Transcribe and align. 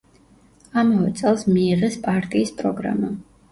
ამავე 0.83 1.11
წელს 1.19 1.45
მიიღეს 1.51 2.01
პარტიის 2.09 2.55
პროგრამა. 2.65 3.15